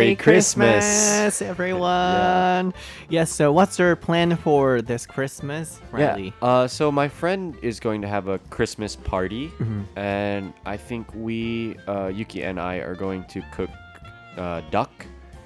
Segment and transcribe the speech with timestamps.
[0.00, 0.84] Merry Christmas.
[0.84, 2.72] Christmas, everyone.
[3.08, 6.32] Yes, so what's your plan for this Christmas, Riley?
[6.42, 6.48] Yeah.
[6.48, 9.98] Uh, so my friend is going to have a Christmas party, Mm-hmm.
[9.98, 13.70] and I think we, uh, Yuki and I, are going to cook
[14.36, 14.90] uh, duck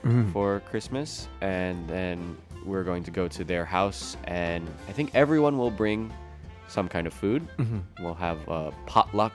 [0.04, 0.32] Mm-hmm.
[0.32, 5.56] for Christmas, and then we're going to go to their house, and I think everyone
[5.56, 6.12] will bring
[6.68, 7.40] some kind of food.
[7.56, 8.04] Mm-hmm.
[8.04, 9.32] We'll have a potluck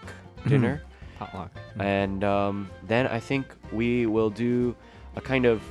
[0.48, 0.84] dinner,
[1.18, 1.50] Potluck.
[1.80, 4.76] and um, then I think we will do
[5.20, 5.62] a kind of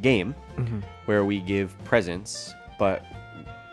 [0.00, 0.80] game Mm-hmm.
[1.06, 3.02] where we give presents, but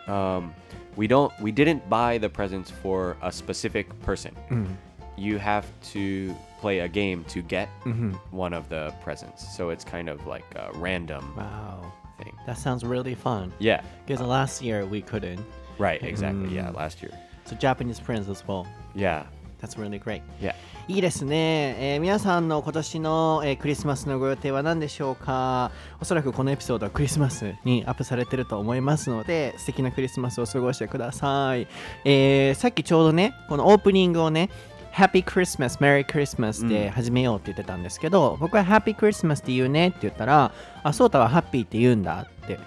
[0.08, 0.52] um,
[0.96, 1.32] we don't.
[1.40, 4.34] We didn't buy the presents for a specific person.
[4.50, 4.72] Mm-hmm.
[5.16, 8.10] You have to play a game to get Mm-hmm.
[8.44, 9.40] one of the presents.
[9.56, 12.34] So it's kind of like a random Wow, thing.
[12.46, 13.52] that sounds really fun.
[13.60, 13.80] Yeah.
[14.04, 15.44] Because last year we couldn't.
[15.78, 16.02] Right.
[16.02, 16.48] Exactly.
[16.56, 16.70] Yeah.
[16.70, 16.74] Mm.
[16.82, 17.12] Last year.
[17.44, 18.66] So Japanese friends as well.
[18.94, 19.22] Yeah.
[19.62, 20.22] That's really great.
[20.40, 20.54] Yeah.
[20.88, 25.70] いいですね、えー皆さんの今年の、えークリスマスのご予定は何でしょうか？
[26.00, 31.68] おそらくこのエピソードはクリスマスにアップされてると思いますので素敵なクリスマスを過ごしてください、
[32.04, 34.50] えーさっきちょうどねこのオープニングをね
[34.92, 40.52] Happy Christmas, Merry Christmas で始めようって言ってたんですけど、僕は Happy Christmas って言うねって言ったら
[40.82, 42.58] あ、そうたは Happy って言うんだって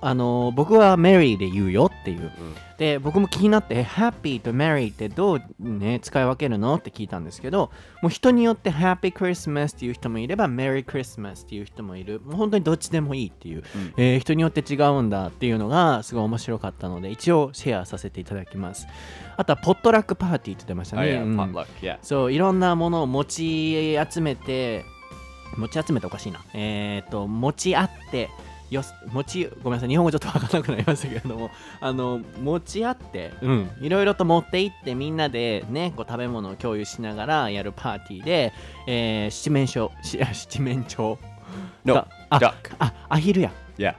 [0.00, 2.30] あの僕は Merry で言うよっていう、
[2.78, 12.20] で僕も気になって Happy と Merry ってどう、ね、使い分けるのって聞いたんですけどもう人によって Happy Christmas っていう人もいれば Merry Christmas っていう人もいる。
[12.20, 13.64] もう本当にどっちでもいいっていう、
[13.96, 18.86] えー人によって違うんだっていうのがすごい面白かったので一応シェアさせていただきます。
[19.36, 21.20] あとはポットラックパーティーって言ってました Oh ね.
[22.02, 24.84] そういろんなものを持ち集めて
[25.56, 26.40] 持ち集めておかしいな。
[26.54, 28.30] えっ、と持ち合って
[28.70, 38.52] よし持ちごめんなさい日本語ちょっと分からなくなりましたけれどもあの持ち合ってうんいろいろと持って行ってみんなでねこう食べ物を共有しながらやるパーティーで、
[38.86, 41.16] えー七面鳥し七面鳥
[41.84, 41.94] ？No.
[41.94, 42.52] だあ Duck.
[42.78, 43.94] あアヒルや Yeah.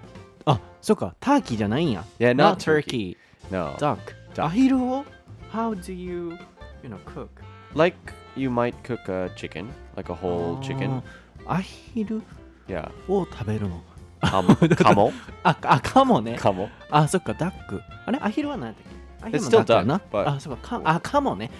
[0.45, 2.33] あそっかターキーじゃないんや Yeah.
[2.35, 3.17] not turkey.
[3.49, 3.73] No.
[3.77, 3.97] duck
[4.37, 5.03] アヒルを
[5.51, 6.37] ？How do you
[6.83, 7.27] you know cook?
[7.75, 7.97] Like
[8.35, 11.01] you might cook a chicken, like a whole chicken.
[11.47, 12.21] アヒル
[12.67, 12.91] ？Yeah.
[13.11, 13.81] を食べるの？
[14.21, 14.55] Camo.
[14.75, 15.11] Camo.
[15.43, 16.67] ああかもね Camo.
[16.91, 18.19] あそっかダックあれ？
[18.21, 19.25] アヒルは何やったっけ？
[19.25, 20.31] アヒル still ダックやな？
[20.35, 21.51] あそっかかあかもね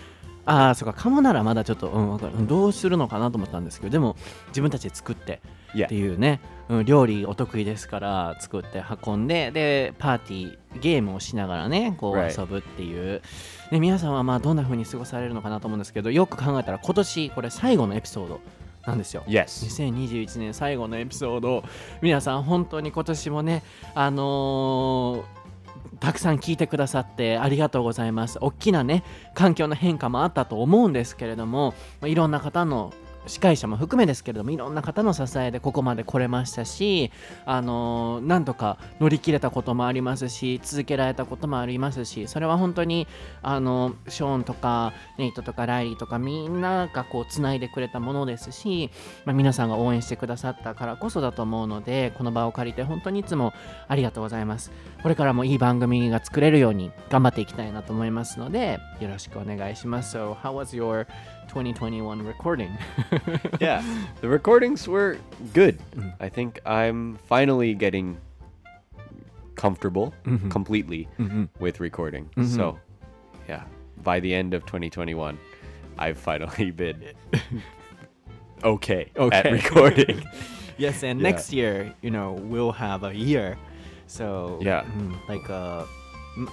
[0.46, 4.16] あそっかかもならまだちょっと、うん、わかるうんどうするのかなと思ったんですけどでも
[4.48, 5.42] 自分たちで作って
[5.78, 6.40] っ.ていうね、
[6.70, 13.22] うん、料理お得意ですから作って運んででパーティーゲームをしながらねこう.遊ぶっていう、
[13.72, 18.40] ね、皆さんはまあどんな風に過ごされるのかなと思うんですけどよく考えたら今年これ最後のエピソード
[18.86, 19.66] なんですよ Yes.
[19.94, 21.64] 2021年最後のエピソード
[22.02, 23.64] 皆さん本当に今年もね
[23.96, 25.40] あのー
[26.00, 29.04] たくさん聞いてくださってありがとうございます大きなね
[29.34, 32.94] 環境の変化もあったと思うんですけれどもまあいろんな方の
[33.26, 37.12] 司会者も含めですけれどもいろんな方の支えでここまで来れましたし
[37.46, 43.08] あのなんとか乗り切れたこともありますし続けられたこともありますしそれは本当に
[43.42, 48.92] あのショーンとかネイトとかライリーとかみんながこうつないでくれたものですし、
[49.26, 53.54] まあ、皆さんが応援してくださったからこそだと思うのでこの場を借りて本当にいつも
[53.88, 54.72] ありがとうございます。
[55.02, 60.18] これからもいい番組が作れるように頑張っていきたいなと思いますのでよろしくお願いします。
[60.18, 61.08] So how was your
[61.50, 62.72] 2021 recording?
[63.60, 63.84] yeah,
[64.22, 65.18] the recordings were
[65.54, 65.78] good.
[66.20, 68.18] I think I'm finally getting
[69.56, 70.14] comfortable
[70.50, 71.08] completely
[71.60, 72.30] with recording.
[72.46, 72.80] So,
[73.48, 73.64] yeah,
[74.04, 75.38] by the end of 2021,
[75.98, 77.04] I've finally been
[78.64, 79.52] okay, at Okay.
[79.52, 80.24] recording.
[80.78, 81.30] Yes, and Yeah.
[81.30, 83.58] next year, you know, we'll have a year.
[84.08, 84.84] So Yeah.
[84.98, 85.84] mm, like uh,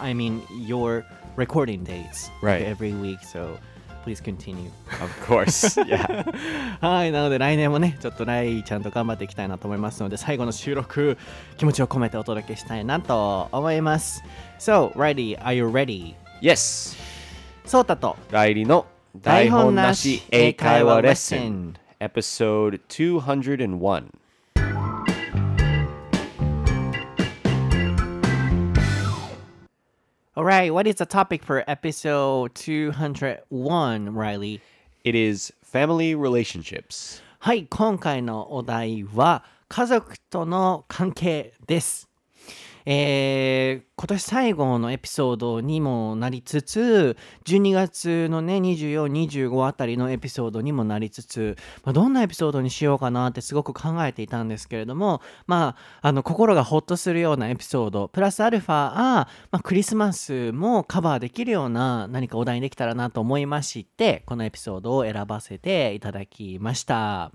[0.00, 1.04] I mean your
[1.36, 2.62] recording dates like, Right.
[2.62, 3.22] every week.
[3.22, 3.58] So
[4.06, 4.70] please continue.
[5.02, 5.76] of course.
[5.84, 6.24] Yeah.
[6.80, 11.18] はい、なので来年もね、ちょっとライちゃんと頑張っていきたいなと思いますので、最後の収録、
[11.56, 14.22] 気持ちを込めてお届けしたいなと思います。
[14.60, 16.14] So, Riley, are you ready?
[16.40, 16.96] yes.
[17.64, 18.86] そうたとライリの
[19.16, 24.06] 台本なし英会話レッスン Episode 201
[30.35, 34.61] Alright, what is the topic for episode 201, Riley?
[35.03, 37.21] It is family relationships.
[37.39, 42.07] はい、今回のお題は家族との関係です。
[42.85, 47.16] えー 今年最後のエピソードにもなりつつ
[47.46, 67.32] 12月のね2425あたりのエピソードにもなりつつ、まあ、どんなエピソードにしようかなってすごく考えていたんですけれどもまああの心がホッとするようなエピソードプラスアルファあ、まあ、クリスマスもカバーできるような何かお題にできたらなと思いましてこのエピソードを選ばせていただきました。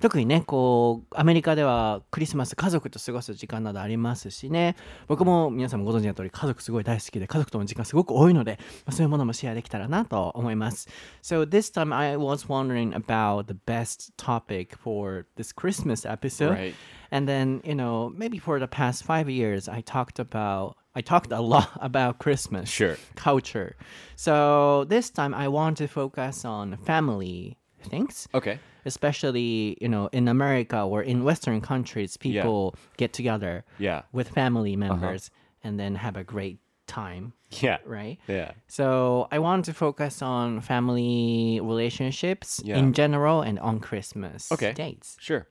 [0.00, 4.74] 特にねこうアメリカではクリスマス家族と過ごす時間などありますしね。
[5.06, 10.87] 僕も皆さんもご存知の通り家族すごい大好きで家族との時間すごく多いので、まあ、そういうものもシェアできたらなと思います
[11.23, 16.73] So this time I was wondering about the best topic for this Christmas episode Right.
[17.11, 21.31] and then you know maybe for the past five years I talked about I talked
[21.33, 22.95] a lot about Christmas Sure.
[23.15, 23.75] culture.
[24.15, 27.57] So this time I want to focus on family
[27.89, 28.29] things.
[28.33, 28.59] Okay.
[28.85, 34.03] Especially, you know, in America or in Western countries, people get together Yeah.
[34.13, 35.29] with family members
[35.62, 37.78] and then have a great time, Yeah.
[37.84, 38.18] right?
[38.26, 38.52] Yeah.
[38.68, 42.78] So I want to focus on family relationships Yeah.
[42.78, 44.72] in general and on Christmas Okay.
[44.72, 45.16] dates.
[45.20, 45.46] Sure.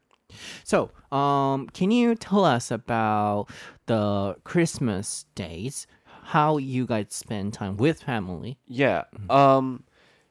[0.64, 3.48] So, um, can you tell us about
[3.88, 5.88] the Christmas days?
[6.24, 8.58] How you guys spend time with family?
[8.68, 9.06] Yeah.
[9.30, 9.84] Um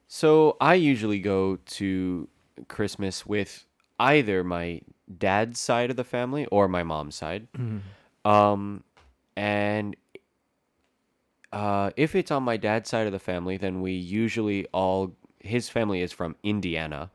[0.06, 2.28] so I usually go to
[2.68, 3.66] Christmas with
[3.98, 4.80] either my
[5.18, 7.48] dad's side of the family or my mom's side.
[8.24, 8.84] Um
[9.38, 9.96] and
[11.52, 15.68] uh if it's on my dad's side of the family, then we usually all his
[15.68, 17.10] family is from Indiana.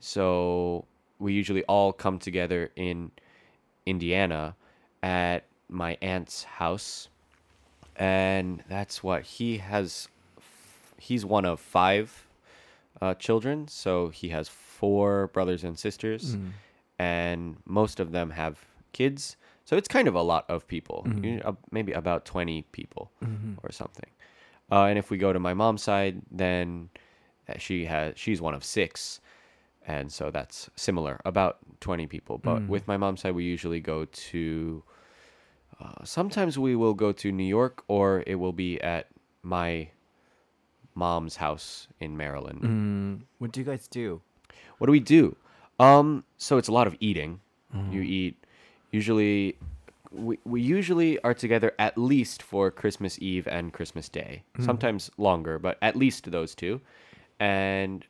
[0.00, 0.84] So
[1.18, 3.10] we usually all come together in
[3.86, 4.56] Indiana
[5.02, 7.08] at my aunt's house.
[7.96, 10.08] And that's what he has
[10.98, 12.26] he's one of five
[13.00, 16.36] uh, children, so he has four brothers and sisters,
[16.98, 18.58] and most of them have
[18.92, 19.36] kids.
[19.70, 23.12] So it's kind of a lot of people, You- uh, maybe about twenty people
[23.62, 24.10] or something.
[24.72, 26.88] Uh, and if we go to my mom's side, then
[27.48, 29.20] uh, she has she's one of six,
[29.86, 32.36] and so that's similar, about twenty people.
[32.38, 34.82] But with my mom's side, we usually go to.
[35.80, 39.06] Uh, sometimes we will go to New York, or it will be at
[39.44, 39.90] my
[40.96, 42.60] mom's house in Maryland.
[42.62, 44.20] Mm, what do you guys do?
[44.78, 45.36] What do we do?
[45.78, 47.38] Um, so it's a lot of eating.
[47.92, 48.34] You eat.
[48.90, 49.56] Usually,
[50.12, 54.42] we we usually are together at least for Christmas Eve and Christmas Day.
[54.64, 56.80] Sometimes longer, but at least those two.
[57.38, 58.04] And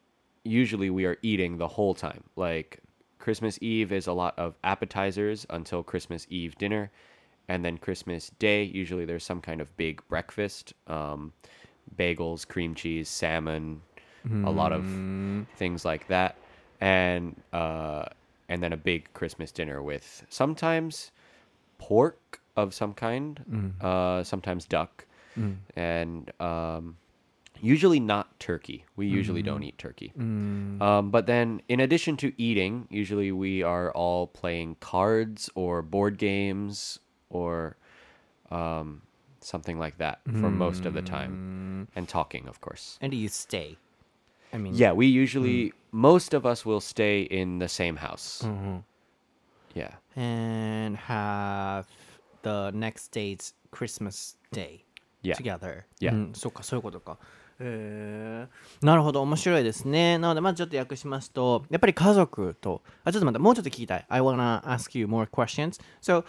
[0.45, 2.25] usually we are eating the whole time.
[2.37, 2.81] Like
[3.19, 6.91] Christmas Eve is a lot of appetizers until Christmas Eve dinner,
[7.49, 10.73] and then Christmas Day usually there's some kind of big breakfast.
[10.87, 11.33] Um,
[11.97, 13.83] bagels, cream cheese, salmon,
[14.47, 14.85] a lot of
[15.57, 16.37] things like that,
[16.81, 18.05] and uh,
[18.51, 21.13] and then a big Christmas dinner with sometimes
[21.79, 23.41] pork of some kind,
[23.81, 25.07] uh, sometimes duck,
[25.77, 26.97] and um,
[27.63, 28.85] usually not turkey.
[28.97, 30.13] We usually don't eat turkey.
[30.83, 36.19] Um, but then, in addition to eating, usually we are all playing cards or board
[36.19, 36.99] games
[37.31, 37.77] or
[38.51, 39.03] um,
[39.41, 42.99] something like that for most of the time, and talking, of course.
[43.01, 43.79] And do you stay?
[44.54, 48.46] I mean, Yeah, we usually most of us will stay in the same house.
[49.74, 49.92] Yeah.
[50.16, 51.86] and have
[52.44, 54.84] the next day's Christmas day
[55.22, 55.36] Yeah.
[55.36, 55.84] together.
[56.00, 56.14] Yeah.
[56.14, 57.18] うん、そうか、そういうことか。
[57.60, 60.18] えー、なるほど、面白いですね。
[60.18, 64.06] なので、まずちょっと訳しますと、やっぱり家族と、あ、ちょっと待って、もうちょっと聞きたい。
[64.10, 65.80] I wanna ask you more questions.
[66.02, 66.24] So,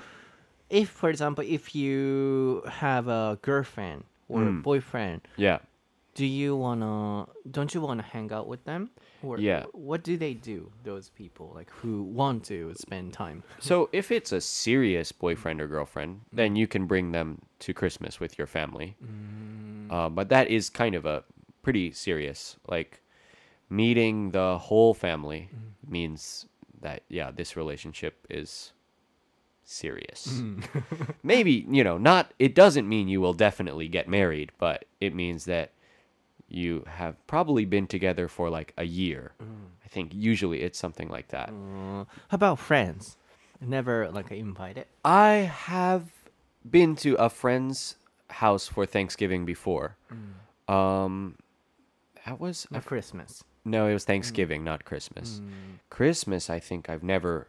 [0.71, 5.61] if, for example, if you have a girlfriend or a boyfriend, Yeah.
[6.14, 8.92] do you wanna, don't you wanna hang out with them?
[9.24, 9.66] Or Yeah.
[9.72, 13.44] what do they do, those people, like who want to spend time?
[13.60, 18.20] So if it's a serious boyfriend or girlfriend, then you can bring them to Christmas
[18.20, 18.96] with your family.
[19.04, 19.92] Mm.
[19.92, 21.24] Uh, but that is kind of a
[21.62, 22.58] pretty serious.
[22.68, 23.02] Like
[23.70, 25.90] meeting the whole family mm.
[25.90, 26.46] means
[26.82, 28.74] that yeah, this relationship is
[29.64, 30.28] serious.
[30.28, 31.16] Mm.
[31.24, 32.34] Maybe you know, not.
[32.40, 35.72] It doesn't mean you will definitely get married, but it means that
[36.54, 39.34] you have probably been together for like a year.
[39.84, 41.50] I think usually it's something like that.
[41.50, 43.18] Uh, how about friends?
[43.60, 44.86] Never like invited.
[45.06, 46.08] I have
[46.70, 47.96] been to a friend's
[48.30, 49.98] house for Thanksgiving before.
[50.68, 51.36] Um,
[52.26, 53.44] that was a, Christmas.
[53.66, 55.42] no, it was Thanksgiving, not Christmas.
[55.90, 57.48] Christmas, I think I've never,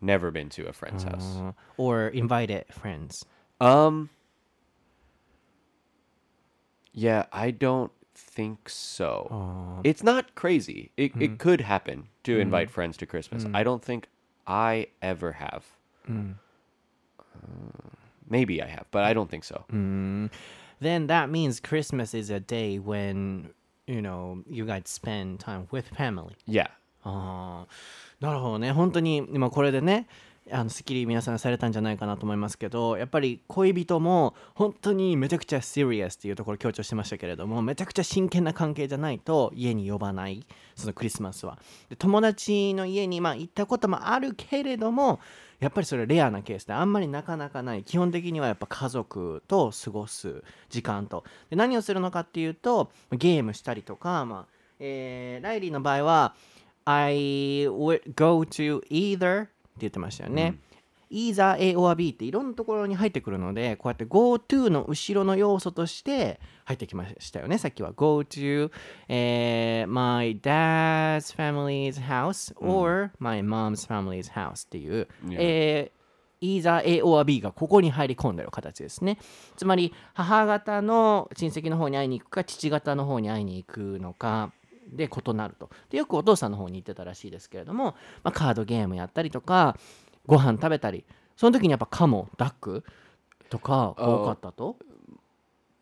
[0.00, 1.36] never been to a friend's house.
[1.36, 3.24] Uh, or invited friends.
[3.60, 4.10] Um,
[6.93, 9.27] yeah, I don't think so.
[9.31, 10.91] Uh, It's not crazy.
[10.97, 13.45] It it could happen to invite friends to Christmas.
[13.53, 14.07] I don't think
[14.47, 15.63] I ever have.
[18.29, 19.63] Maybe I have, but I don't think so.
[19.71, 20.29] Mm.
[20.79, 23.49] Then that means Christmas is a day when,
[23.87, 26.35] you know, you guys spend time with family.
[26.45, 26.67] Yeah.
[27.03, 27.67] ああ
[28.19, 30.07] なるほどね本当に今これでね
[30.50, 40.44] あのスッキリ皆さんされたんじゃないかなと思いますけどやっぱり恋人も本当にめちゃくちゃ serious っていうところ強調してましたけれどもめちゃくちゃ真剣な関係じゃないと家に呼ばない
[40.74, 41.58] そのクリスマスは。
[41.88, 45.20] で友達の家にまあ行ったこともあるけれども
[45.60, 51.22] やっぱりそれレアなケースであんまりなかなかない基本的にはやっぱ家族と過ごす時間と。
[51.50, 54.46] で何をするのかっていうとゲームしたりとか、まあ
[54.80, 56.34] えーライリーの場合は
[56.84, 59.46] I would go to either
[59.78, 60.58] 言ってましたよね。
[61.12, 68.70] either A or B っていろんなところに入ってくるのでこうやって go to の後ろの要素として入ってきましたよねさっきは go to、
[69.08, 75.36] えー my dad's family's house or my mom's family's house っていう、Yeah.
[75.38, 76.02] えー
[76.42, 79.16] either A or B がここに入り込んでる形ですね
[79.54, 84.50] つまり母方の親戚の方に会いに行くか父方の方に会いに行くのか
[84.92, 89.76] で異なるとでよくお父さんの方に行ってたらしいですけれども、まあ、カードゲームやったりとか
[90.26, 91.04] ご飯食べたり
[91.36, 92.84] その時にやっぱカモダック
[93.48, 94.76] とか多かったと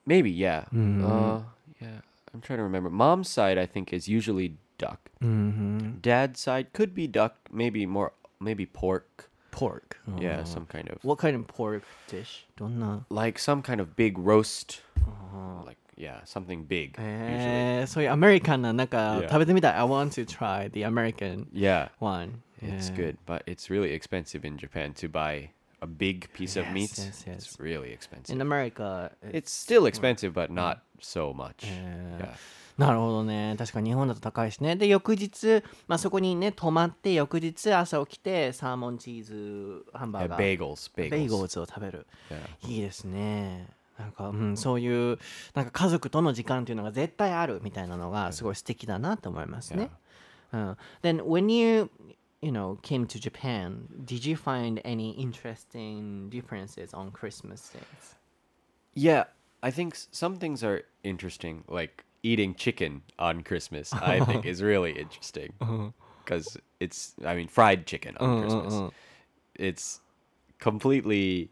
[0.06, 0.64] Maybe, yeah.
[0.72, 1.04] Mhm.
[1.04, 1.40] Uh,
[1.80, 2.00] yeah.
[2.34, 2.90] I'm trying to remember.
[2.90, 4.98] Mom's side, I think, is usually duck.
[5.20, 9.30] うん Dad's side could be duck, maybe more, maybe pork.
[9.50, 12.46] pork Yeah, some kind of What kind of pork dish?
[12.56, 14.82] どんな like some kind of big roast.
[15.66, 16.91] Like yeah, something big.
[16.97, 17.01] Usually.
[17.01, 19.27] えー、そういうアメリカンななんか Yeah.
[19.29, 22.95] 食べてみたい I want to try the American Yeah, one it's Yeah.
[22.95, 25.49] good, but it's really expensive in Japan to buy
[25.81, 26.89] a big piece of Yes, meat.
[26.97, 27.37] yes, yes.
[27.57, 28.33] It's really expensive.
[28.35, 31.65] In America it's still expensive, but not so much.
[31.65, 32.17] Yeah.
[32.19, 32.35] Yeah.
[32.77, 41.17] なるほどね確かに日本だと高いしねで翌日、まあ、そこにね泊まって翌日朝起きてサーモンチーズハンバー Yeah, ガー bagels, ベ bagels.
[41.23, 42.69] イゴーズを食べる Yeah.
[42.69, 43.67] いいですね
[43.99, 45.17] なんか、うん、そういう
[45.53, 49.89] なんか家族との時間っていうのが絶対あるみたいなのがすごい素敵だなと思いますね。
[50.51, 51.89] うん、Then when you
[52.41, 58.15] you know came to Japan, did you find any interesting differences on Christmas days?
[58.95, 59.25] Yeah,
[59.61, 63.93] I think s- some things are interesting, like eating chicken on Christmas.
[63.93, 65.53] I think is really interesting
[66.23, 68.91] because it's, I mean, fried chicken on Christmas.
[69.55, 70.01] It's
[70.59, 71.49] completely,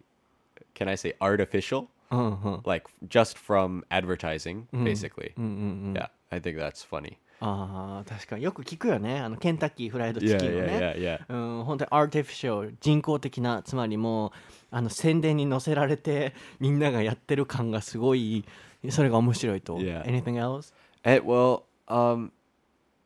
[0.73, 1.89] can I say, artificial?
[2.10, 5.34] Like just from advertising, basically.
[5.36, 7.18] Yeah, I think that's funny.
[7.40, 10.94] ああ確かによく聞くよねあのケンタッキーフライドチ Yeah, キンを yeah, ね。
[10.96, 11.32] yeah, yeah.
[11.58, 14.30] うん、本当にアーティフィシャル人工的なつまりもう
[14.72, 18.44] あの宣伝に載せられてみんながやってる感がすごい
[18.90, 19.78] それが面白いと。
[19.78, 20.02] Yeah.
[20.04, 20.74] Anything else?
[21.04, 22.32] And, well, um,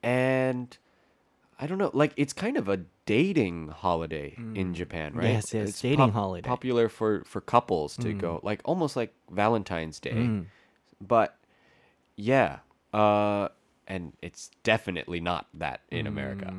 [0.03, 0.79] and
[1.63, 4.73] I don't know, like it's kind of a dating holiday in mm.
[4.73, 5.29] Japan, right?
[5.29, 6.49] Yes, yes, It's dating holiday.
[6.49, 8.43] Popular for for couples to go, mm.
[8.43, 10.11] like almost like Valentine's Day.
[10.11, 10.47] Mm.
[11.01, 11.39] But
[12.17, 12.59] yeah,
[12.93, 13.51] uh,
[13.87, 16.53] and it's definitely not that in America.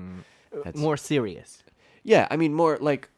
[0.54, 1.64] That's- More serious.
[2.04, 3.10] Yeah, I mean more like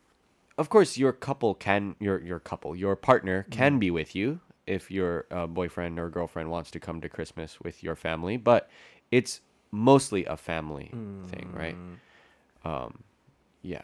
[0.57, 4.89] of course your couple can your your couple, your partner can be with you if
[4.89, 8.71] your uh, boyfriend or girlfriend wants to come to Christmas with your family, but
[9.11, 9.41] it's
[9.75, 10.89] mostly a family
[11.27, 11.75] thing, right?
[12.63, 13.03] Um
[13.63, 13.83] yeah.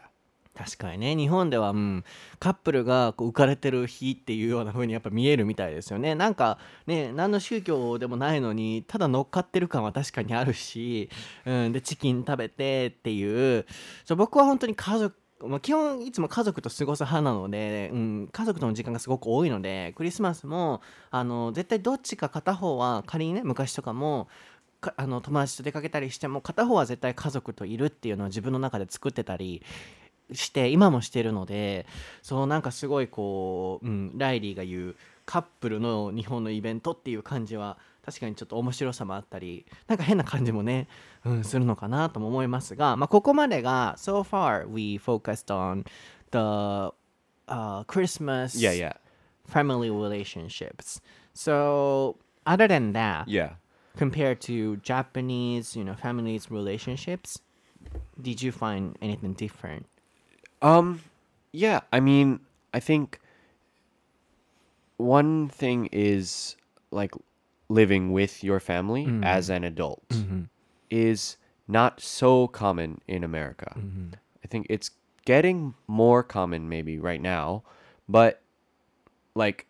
[0.54, 1.16] 確かにね。
[1.16, 2.04] 日本では、うん、
[2.38, 6.14] カップルがこう浮かれてる日っていうような風にやっぱ見えるみたいですよね。
[6.14, 11.08] なんかね何の宗教でもないのにただ乗っかってる感は確かにあるし、
[11.46, 13.66] うん、でチキン食べてっていう。
[14.04, 24.51] そう僕は本当に家族まあ、基本いつも家族と過ごす派なので、うん、家族との時間がすごく多いのでクリスマスもあの絶対どっちか片方は仮にね昔とかもか
[24.96, 29.62] あの友達と出かけたりしても片方は絶対家族といるっていうのを自分の中で作ってたり
[30.32, 31.86] して今もしてるので
[32.22, 40.88] そうなんかすごいこう、うん、ライリーが言うカップルの日本のイベントっていう感じは確かにちょっと面白さもあったりなんか変な感じもね、
[41.24, 45.84] うん、するのかなとも思いますが、まあ、ここまでが So far we focused on
[46.32, 46.92] the、
[47.46, 48.96] uh, Christmas Yeah, yeah.
[49.46, 51.00] family relationships
[51.34, 53.52] so other than that Yeah.
[53.96, 57.38] Compared to Japanese you know families relationships
[58.20, 59.86] did you find anything different
[60.62, 61.02] Um,
[61.52, 61.80] yeah.
[61.92, 62.40] I mean,
[62.72, 63.20] I think
[64.96, 66.56] one thing is
[66.90, 67.12] like
[67.68, 69.24] living with your family mm-hmm.
[69.24, 70.42] as an adult mm-hmm.
[70.88, 71.36] is
[71.68, 73.74] not so common in America.
[73.76, 74.14] Mm-hmm.
[74.44, 74.90] I think it's
[75.24, 77.62] getting more common maybe right now,
[78.08, 78.40] but
[79.34, 79.66] like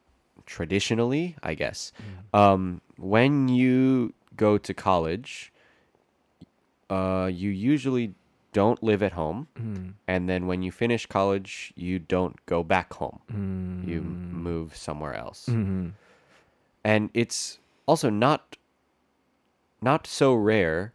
[0.47, 1.93] traditionally, I guess.
[2.33, 2.39] Mm.
[2.39, 5.53] Um, when you go to college,
[6.91, 8.15] uh, you usually
[8.53, 9.49] don't live at home.
[9.59, 9.95] Mm.
[10.07, 13.21] And then when you finish college, you don't go back home.
[13.33, 13.89] Mm.
[13.89, 15.47] You move somewhere else.
[15.49, 15.89] Mm-hmm.
[16.85, 18.57] And it's also not
[19.81, 20.93] not so rare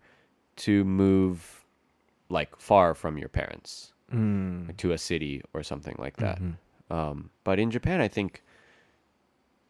[0.56, 1.66] to move
[2.30, 4.76] like far from your parents mm.
[4.78, 6.40] to a city or something like that.
[6.40, 6.94] Mm-hmm.
[6.94, 8.44] Um, but in Japan, I think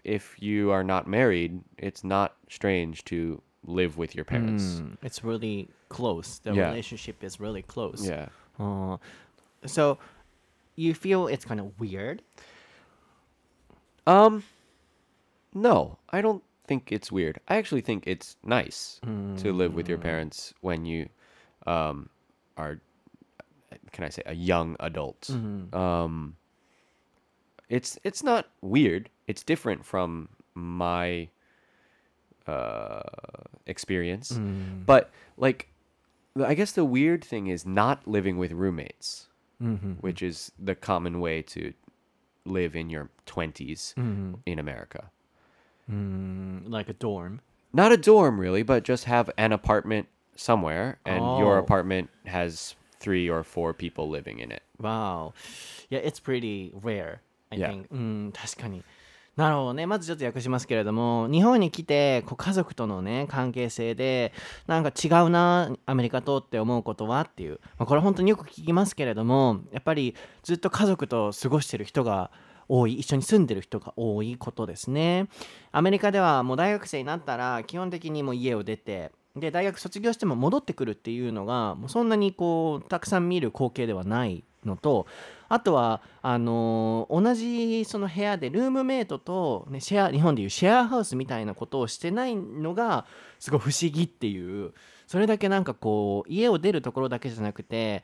[0.08, 5.24] if you are not married it's not strange to live with your parents Mm, It's
[5.24, 6.40] really close.
[6.40, 6.70] The Yeah.
[6.70, 8.02] relationship is really close.
[8.08, 8.28] yeah
[8.60, 8.98] Uh,
[9.66, 9.98] so
[10.76, 12.22] you feel it's kind of weird?
[14.08, 14.44] um
[15.54, 19.00] no i don't think it's weird i actually think it's nice
[19.44, 21.10] to live with your parents when you
[21.68, 22.10] um,
[22.58, 22.80] are
[23.92, 25.30] can i say a young adult
[25.74, 26.36] um,
[27.70, 31.28] it's it's not weird it's different from my
[32.48, 33.02] uh,
[33.66, 34.40] experience
[34.86, 35.68] but like
[36.46, 39.28] i guess the weird thing is not living with roommates
[40.02, 41.74] which is the common way to
[42.46, 43.96] live in your 20s
[44.46, 45.10] in america
[45.90, 47.40] Mm, like a dorm.
[47.72, 51.60] not a dorm really, but just have an apartment somewhere, and your Oh.
[51.64, 54.64] apartment has three or four people living in it.
[54.82, 55.34] Wow.
[55.90, 57.88] Yeah, it's pretty rare, I think.
[57.92, 58.84] うん、確かに。
[59.38, 59.86] なるほどね。
[59.86, 64.34] まずちょっと訳しますけれども、日本に来て、こう家族とのね、関係性で、
[64.66, 67.60] なんか違うな、アメリカとって思うことはっていう。
[67.78, 72.32] まあ、これ本当によく聞きますけれども、やっぱりずっと家族と過ごしてる人が
[72.68, 75.28] 多い、一緒に住んでる人が多いことですね。
[75.72, 85.08] アメリカではもう大学生になったら、基本的にもう家を出て、で大学卒業しても戻ってくるっていうのがもうそんなにこうたくさん見る光景ではないのと
[85.50, 93.06] あとはあのー同じその部屋でルームメイトと、ね、シェア日本でいうシェアハウスみたいなことをしてないのが
[93.40, 94.74] すごい不思議っていう。
[95.08, 98.04] それだけなんかこう家を出るところだけじゃなくて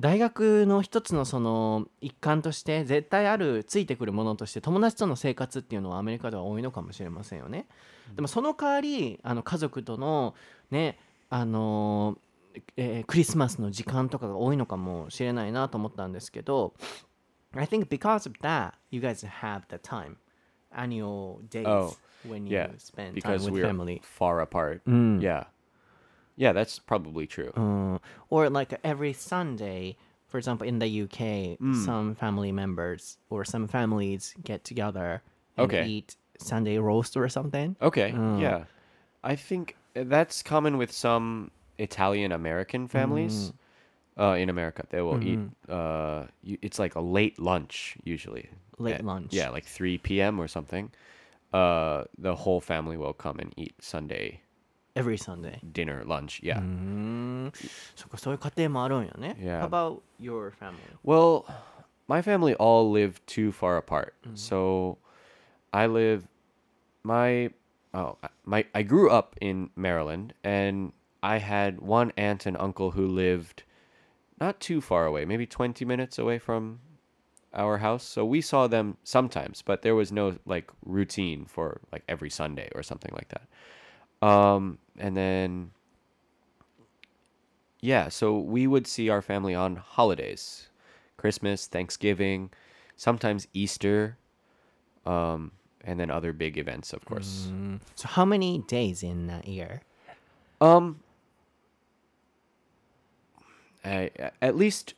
[0.00, 7.66] 大学の一つのその一環として絶対あるついてくるものとして友達との生活っていうのはアメリカでは多いのかもしれませんよね。
[8.14, 10.34] でもその代わりあの家族との
[10.70, 10.98] ね
[11.30, 12.18] あの
[12.76, 16.74] えークリスマスの時間とかが多いのかもしれないなと思ったんですけど
[17.54, 20.16] I think because of that you guys have the time
[20.74, 21.94] annual days Oh,
[22.26, 24.82] when you Yeah, spend time because with we're family far apart.
[24.86, 25.20] Mm.
[25.20, 25.44] Yeah,
[26.44, 27.52] yeah, that's probably true.
[27.56, 27.98] Uh,
[28.34, 29.96] or like every Sunday,
[30.30, 31.84] for example, in the UK, Mm.
[31.88, 33.02] some family members
[33.32, 35.08] or some families get together
[35.56, 35.84] and Okay.
[35.92, 37.68] eat Sunday roast or something.
[37.80, 38.38] Okay, Oh.
[38.46, 38.64] yeah,
[39.32, 43.52] I think that's common with some Italian American families.
[44.22, 45.40] Uh, in America, they will eat.
[45.78, 48.44] Uh, you, it's like a late lunch usually.
[48.78, 49.30] Late At- lunch.
[49.32, 50.34] Yeah, like three p.m.
[50.42, 50.90] or something.
[51.52, 54.40] Uh, the whole family will come and eat Sunday
[54.95, 55.59] Every Sunday.
[55.71, 56.41] dinner, lunch.
[56.41, 56.57] Yeah.
[56.57, 57.53] うーん
[57.95, 59.35] そっかそういう家庭もあるんよね。
[59.39, 59.61] Yeah.
[59.61, 60.79] How about your family?
[61.03, 61.45] Well,
[62.07, 64.13] my family all live too far apart.
[64.33, 64.97] So
[65.71, 66.27] I live
[67.03, 67.51] my
[67.93, 73.07] oh my I grew up in Maryland and I had one aunt and uncle who
[73.07, 73.63] lived
[74.39, 76.79] not too far away, maybe 20 minutes away from
[77.53, 78.03] our house.
[78.03, 82.69] So we saw them sometimes, but there was no like routine for like every Sunday
[82.75, 83.47] or something like that.
[84.22, 85.70] Um and then
[87.80, 90.68] yeah, so we would see our family on holidays
[91.16, 92.50] Christmas, Thanksgiving,
[92.96, 94.16] sometimes Easter,
[95.06, 95.52] um,
[95.84, 97.48] and then other big events, of course.
[97.50, 99.82] Mm, So how many days in a year?
[100.60, 101.00] Um,
[103.84, 104.94] I, at least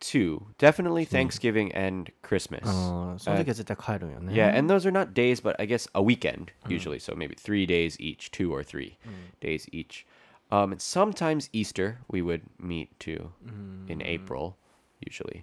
[0.00, 0.46] two.
[0.58, 2.64] Definitely Thanksgiving and Christmas.
[2.66, 4.32] あーその時は絶対帰るんよね。
[4.34, 6.98] Yeah, and those are not days, but I guess a weekend usually.
[6.98, 8.96] So maybe three days each, two or three
[9.40, 10.04] days each.
[10.50, 13.32] Um, and sometimes Easter we would meet too
[13.88, 14.56] in April,
[15.00, 15.42] usually.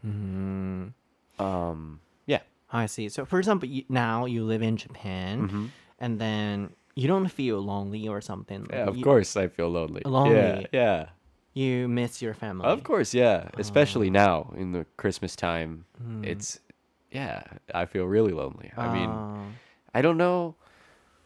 [1.39, 2.41] Um, yeah.
[2.71, 3.09] I see.
[3.09, 8.07] So for example, you, now you live in Japan and then you don't feel lonely
[8.07, 8.67] or something.
[8.69, 10.01] Yeah, of you, course I feel lonely.
[10.05, 10.67] Yeah, Lonely.
[10.71, 11.09] yeah.
[11.54, 12.66] You miss your family.
[12.66, 13.48] Of course, yeah.
[13.56, 15.86] Especially now in the Christmas time,
[16.22, 16.60] it's
[17.12, 17.44] yeah.
[17.72, 18.72] I feel really lonely.
[18.76, 19.44] I mean, Ah.
[19.94, 20.56] I don't know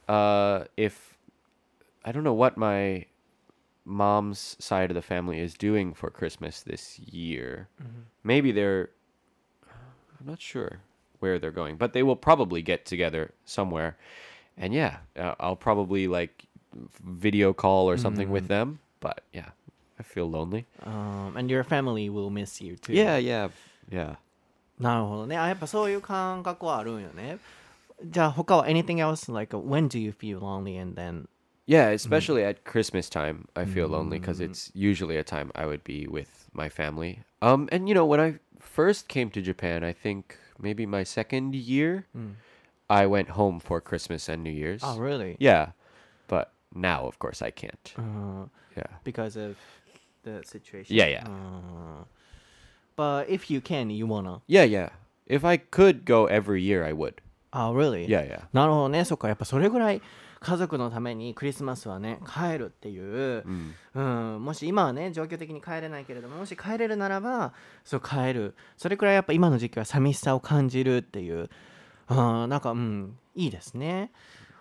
[0.09, 1.17] uh, if
[2.05, 3.07] I don't know what my
[3.87, 7.69] mom's side of the family is doing for Christmas this year.
[8.23, 8.91] Maybe they're
[10.21, 10.81] I'm not sure
[11.21, 13.97] where they're going, but they will probably get together somewhere.
[14.59, 16.45] And yeah, uh, I'll probably like
[17.03, 18.81] video call or something with them.
[19.01, 19.51] But yeah,
[20.00, 20.66] I feel lonely.
[20.84, 22.94] Um, and your family will miss you too.
[22.94, 23.50] Yeah, yeah,
[23.92, 24.16] yeah.
[24.80, 25.38] なるほどね。
[25.38, 27.38] あ、やっぱそういう感覚はあるんよね。
[28.04, 31.28] じゃあ他は anything else like when do you feel lonely and then
[31.66, 35.84] Yeah, especially at Christmas time, I feel lonely because it's usually a time I would
[35.86, 37.20] be with my family.
[37.42, 41.56] Um, and you know, when I first came to Japan, I think maybe my second
[41.56, 42.06] year,
[42.90, 44.82] I went home for Christmas and New Year's.
[44.84, 45.38] Oh, really?
[45.40, 45.72] Yeah,
[46.28, 47.94] but now, of course, I can't.
[47.98, 49.00] Uh, Yeah.
[49.06, 49.56] because of
[50.29, 50.97] the situation.
[50.97, 51.25] Yeah, yeah.
[51.27, 52.05] Uh,
[52.97, 54.41] but if you can, you wanna.
[54.47, 54.91] Yeah, yeah.
[55.27, 57.21] If I could go every year, I would.
[57.53, 58.07] Oh, really?
[58.07, 58.49] Yeah, yeah.
[58.53, 59.05] なるほどね。
[59.05, 60.03] そっか、やっぱそれぐらい
[60.41, 63.45] 家族のためにクリスマスはね、帰るっていう、
[63.95, 67.53] うん、もし今はね、状況的に帰れないけれども、もし帰れるならば、
[67.85, 68.55] そう帰る。
[68.77, 71.51] それくらいやっぱ今の時期は寂しさを感じるっていう、
[72.09, 74.13] うん、なんか、うん、いいですね。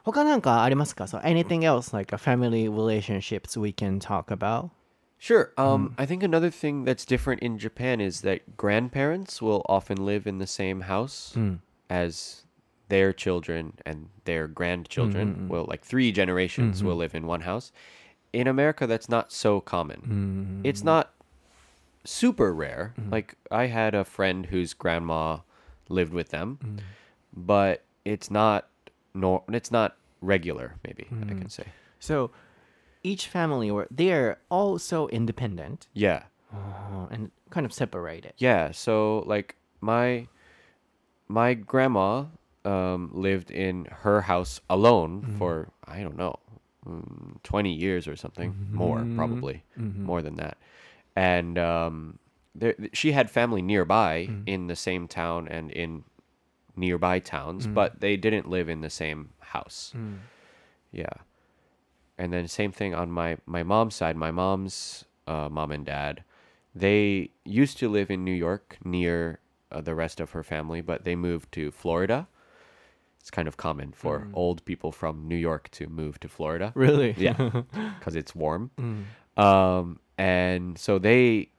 [0.03, 4.69] 他なんかありますか ?So anything else like a family relationships we can talk about?
[5.17, 5.51] Sure.
[5.57, 6.01] Um, mm-hmm.
[6.01, 10.37] I think another thing that's different in Japan is that grandparents will often live in
[10.37, 11.59] the same house mm.
[11.89, 12.43] as
[12.89, 15.33] their children and their grandchildren.
[15.33, 15.47] Mm-hmm.
[15.47, 16.99] Will like three generations will mm-hmm.
[16.99, 17.71] live in one house.
[18.31, 20.61] In America, that's not so common.
[20.63, 21.13] It's not
[22.03, 22.93] super rare.
[23.09, 25.39] Like I had a friend whose grandma
[25.89, 26.79] lived with them, mm.
[27.33, 28.67] but it's not
[29.13, 30.75] nor it's not regular.
[30.85, 31.51] Maybe I can mm.
[31.51, 31.63] say.
[31.99, 32.31] So
[33.11, 35.87] each family, or they are all so independent.
[35.93, 36.23] Yeah.
[36.53, 38.33] uh, and kind of separated.
[38.37, 40.27] Yeah, so like my
[41.27, 42.25] my grandma
[42.65, 46.35] um, lived in her house alone for I don't know,
[46.87, 49.63] mm, twenty years or something more, probably
[50.09, 50.57] more than that,
[51.15, 52.19] and um,
[52.55, 56.03] there, she had family nearby in the same town and in
[56.75, 59.93] nearby towns, but they didn't live in the same house.
[60.91, 61.15] Yeah,
[62.17, 64.15] and then same thing on my my mom's side.
[64.15, 66.23] My mom's uh, mom and dad,
[66.73, 69.39] they used to live in New York near
[69.71, 72.27] uh, the rest of her family, but they moved to Florida.
[73.19, 76.71] It's kind of common for old people from New York to move to Florida.
[76.75, 77.13] Really?
[77.17, 77.33] Yeah,
[77.99, 78.71] because it's warm.
[79.35, 81.49] Um, and so they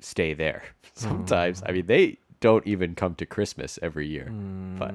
[0.00, 1.62] stay there sometimes.
[1.64, 4.26] I mean, they don't even come to Christmas every year,
[4.78, 4.92] but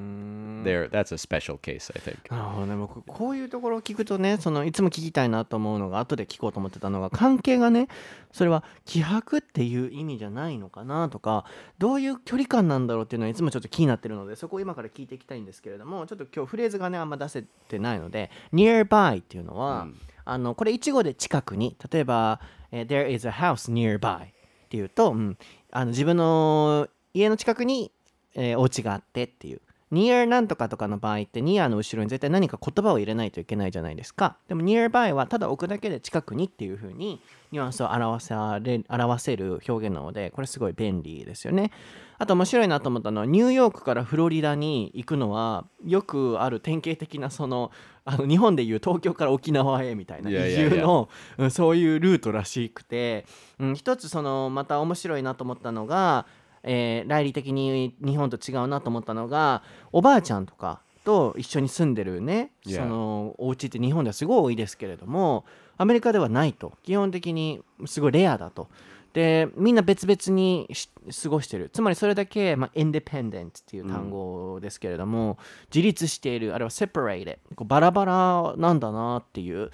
[0.63, 2.29] there that's a special case, I think.
[2.29, 2.65] なるほど。
[2.67, 7.87] ね、僕こういうところを聞くとねそのいつも聞きたいなと思うのが後で聞こうと思ってたのが関係がね
[8.33, 11.45] それは希薄っていう意味じゃないのかなとか
[11.77, 19.87] どういう距離感なんだろうっていうのはいつもちょっと気になってるのでそこを今から聞いていきたいんですけれどもちょっと今日フレーズがねあんま出せてないので nearby っていうのは、
[20.25, 24.25] あのこれ一語で近くに例えば、えー there is a house nearby
[24.67, 25.37] っていうと、うん、
[25.71, 27.91] あの自分の家の近くに、
[28.35, 29.61] えーお家があってっていう。
[29.91, 34.37] near なんとかとかの場合って near の後ろに絶対何か言葉を入れないといけないじゃないですか。
[34.47, 41.71] でも nearby はただ置くだけで近くにっていう風にニュアンスを表され表せる表現なのでこれすごい便利ですよね。
[42.19, 47.71] あと面白いなと思ったのはニューヨークからフロリダに行くのはよくある典型的なその
[48.05, 53.25] あの日本でいう東京から沖縄へみたいな移住のうんそういうルートらしくて、
[53.59, 56.25] うん、一つそのまた面白いなと思ったのが、
[56.67, 62.81] えー、来理的に日本と違うなと思ったのがおばあちゃんとかと一緒に住んでるね Yeah.
[62.81, 65.45] そのお家って日本ではすごい多いですけれども
[65.77, 68.67] アメリカではないと基本的にすごいレアだと。
[69.13, 70.89] でみんな別々にし
[71.23, 75.39] 過ごしてるつまりそれだけ、まあ、インディペンデントっていう単語ですけれども、
[75.73, 79.71] 自立しているあるいは separated こうバラバラなんだなっていう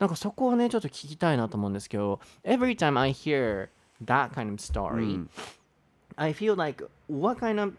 [0.00, 3.68] なんかそこをねちょっと聞きたいなと思うんですけど every time I hear
[4.04, 5.28] that kind of story、
[6.18, 7.74] I feel like what kind of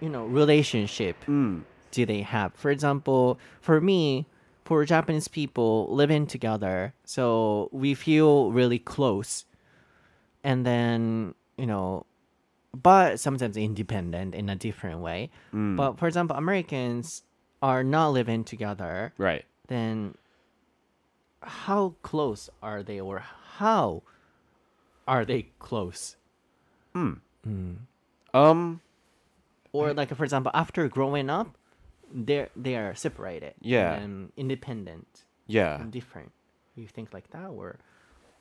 [0.00, 1.60] you know relationship hmm.
[1.90, 2.54] do they have?
[2.54, 4.26] For example for me
[4.64, 9.44] for Japanese people living together so we feel really close.
[10.44, 12.06] And then you know
[12.74, 15.30] but sometimes independent in a different way.
[15.50, 15.76] Hmm.
[15.76, 17.22] But for example Americans
[17.62, 19.12] are not living together.
[19.16, 19.44] Right.
[19.68, 20.14] then
[21.42, 23.22] how close are they or
[23.56, 24.02] how
[25.06, 26.16] are they close
[26.92, 27.14] hmm.
[28.34, 28.80] Um
[29.72, 31.56] or like for example after growing up
[32.12, 33.94] they they are separated Yeah.
[33.94, 35.80] and independent yeah.
[35.80, 36.32] and different
[36.74, 37.78] you think like that or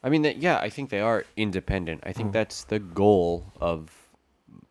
[0.06, 2.02] I mean, that, yeah, I think they are independent.
[2.06, 3.90] I think that's the goal of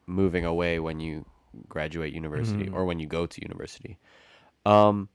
[0.06, 1.24] moving away when you
[1.68, 3.98] graduate university or when you go to university.
[4.64, 5.08] Um,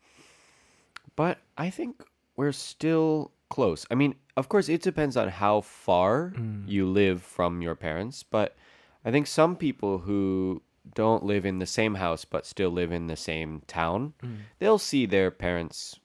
[1.15, 2.03] but I think
[2.36, 3.86] we're still close.
[3.89, 6.34] I mean, of course, it depends on how far
[6.67, 8.58] you live from your parents, but
[9.06, 10.62] I think some people who
[10.96, 14.38] don't live in the same house but still live in the same town, mm.
[14.60, 16.00] they'll see their parents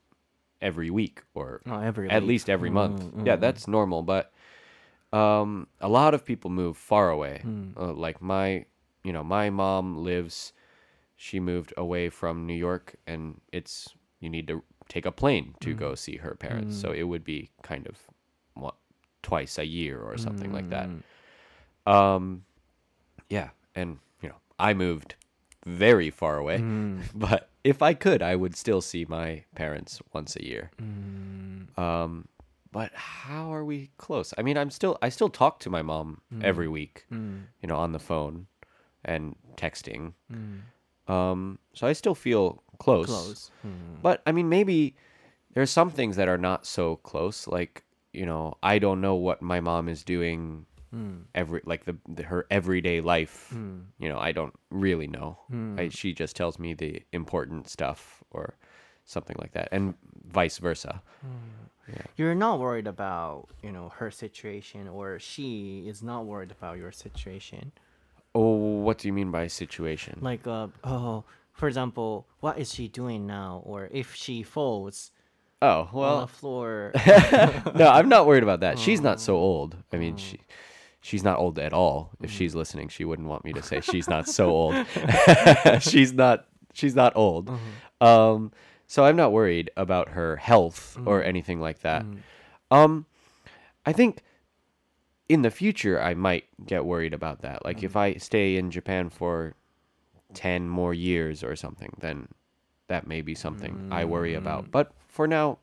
[0.60, 2.28] every week or Oh, every at week.
[2.28, 3.02] least every mm, month.
[3.14, 4.02] Mm, yeah, that's normal.
[4.02, 4.32] But
[5.12, 7.42] um, a lot of people move far away.
[7.76, 8.64] Uh, like my,
[9.02, 10.52] you know, my mom lives.
[11.16, 15.72] She moved away from New York, and it's you need to take a plane to
[15.72, 16.76] go see her parents.
[16.80, 17.96] So it would be kind of
[18.54, 18.74] what
[19.22, 20.88] twice a year or something like that.
[21.86, 22.44] Um,
[23.28, 25.14] yeah, and you know, I moved
[25.66, 27.02] very far away, mm.
[27.14, 30.70] but if I could, I would still see my parents once a year.
[30.80, 31.78] Mm.
[31.78, 32.28] Um,
[32.70, 34.34] but how are we close?
[34.36, 36.42] I mean, I'm still I still talk to my mom mm.
[36.42, 38.46] every week, you know, on the phone
[39.04, 40.14] and texting.
[41.06, 43.06] Um, so I still feel close.
[43.06, 43.50] Close.
[43.62, 44.00] Hmm.
[44.02, 44.96] But I mean, maybe
[45.52, 47.46] there's some things that are not so close.
[47.46, 51.22] Like you know, I don't know what my mom is doing Hmm.
[51.34, 53.48] every like the, the her everyday life.
[53.50, 53.78] Hmm.
[53.98, 55.38] You know, I don't really know.
[55.50, 55.76] Hmm.
[55.76, 58.54] I, she just tells me the important stuff or
[59.04, 61.02] something like that, and vice versa.
[62.16, 66.92] You're not worried about, you know, her situation or she is not worried about your
[66.92, 67.72] situation.
[68.34, 70.18] Oh, what do you mean by situation?
[70.22, 75.10] Like uh oh, for example, what is she doing now or if she falls
[75.60, 76.92] oh, on well, the floor.
[77.74, 78.78] no, I'm not worried about that.
[78.78, 79.76] She's not so old.
[79.92, 80.38] I mean, she
[81.04, 82.10] she's not old at all.
[82.22, 82.34] If mm.
[82.34, 84.74] she's listening, she wouldn't want me to say she's not so old.
[85.80, 87.50] she's not she's not old.
[87.50, 88.06] Mm-hmm.
[88.06, 88.52] Um
[88.86, 91.06] so I'm not worried about her health mm.
[91.06, 92.06] or anything like that.
[92.06, 92.18] Mm.
[92.70, 93.06] Um
[93.84, 94.22] I think
[95.28, 97.66] in the future I might get worried about that.
[97.66, 99.54] Like if I stay in Japan for
[100.32, 102.28] 10 more years or something, then
[102.88, 104.70] that may be something I worry about.
[104.70, 105.58] But for now,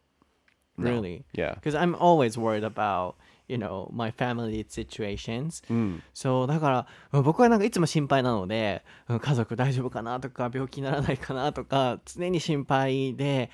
[0.78, 0.92] no.
[0.92, 1.26] Really?
[1.34, 1.56] Yeah.
[1.56, 3.16] Because I'm always worried about,
[3.52, 5.64] you know, my family situations.
[5.70, 6.04] うん。
[6.14, 13.50] そうだからうん僕はなんかいつも心配なのでうん家族大丈夫かなとか病気にならないかなとか常に心配で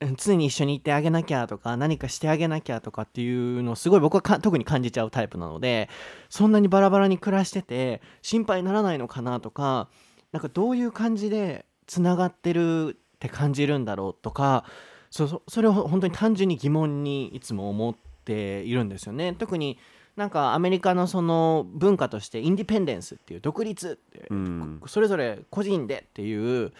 [0.00, 5.88] うん常に一緒にいてあげなきゃとか何かしてあげなきゃとかっていうのをすごい僕はか特に感じちゃうタイプなので
[6.28, 9.88] そんなにバラバラに暮らしてて心配にならないのかなとか
[10.32, 14.64] なんかどういう感じでつながってるって感じるんだろうとか
[15.10, 19.34] そそれを本当に単純に疑問にいつも思っているんですよね。
[19.34, 19.78] 特に
[20.16, 24.80] なんかアメリカのその文化としてインディペンデンスっていう独立ってうん。
[24.86, 26.72] それぞれ個人でっていう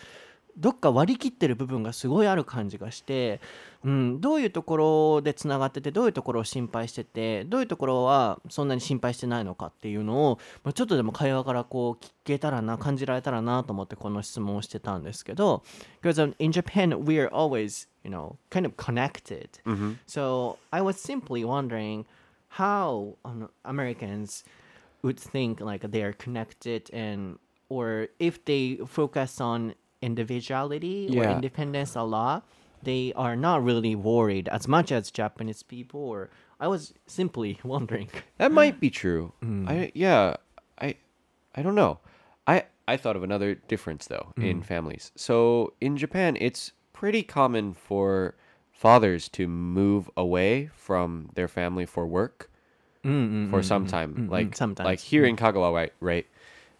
[0.57, 3.41] どっか割り切ってる部分がすごいある感じがして、
[3.85, 15.63] うん、どういうところでつながっててどういうところを心配しててどういうところはそんなに心配してないのかっていうのを、まあ、ちょっとでも会話からこう聞けたらな感じられたらなと思ってこの質問をしてたんですけど
[16.03, 19.93] because in Japan we are always you know kind of connected Mm-hmm.
[20.07, 22.07] so I was simply wondering
[22.49, 24.45] how um, Americans
[25.03, 31.37] would think like they are connected and or if they focus on individuality or Yeah.
[31.37, 32.43] independence a lot
[32.85, 38.09] they are not really worried as much as Japanese people or I was simply wondering
[38.39, 39.33] That might be true.
[39.41, 39.69] Hmm.
[39.69, 40.37] I yeah,
[40.81, 40.97] I
[41.55, 41.99] I don't know.
[42.47, 44.45] I I thought of another difference though hmm.
[44.45, 45.13] in families.
[45.17, 48.35] So in Japan, it's pretty common for
[48.73, 52.51] fathers to move away from their family for work
[53.03, 54.29] hmm, for some time.
[54.31, 54.85] Like sometimes.
[54.85, 55.93] like here in Kagawa, right?
[56.01, 56.27] Right.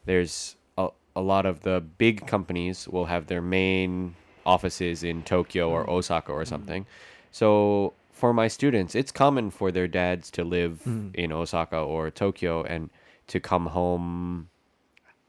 [0.05, 5.71] There's a, a lot of the big companies will have their main offices in Tokyo
[5.71, 5.93] or mm-hmm.
[5.93, 6.49] Osaka or mm-hmm.
[6.49, 6.87] something.
[7.31, 11.09] So for my students, it's common for their dads to live mm-hmm.
[11.15, 12.91] in Osaka or Tokyo and
[13.29, 14.49] to come home.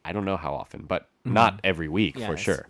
[0.04, 2.40] I don't know how often, but not every week for Yes.
[2.40, 2.68] sure.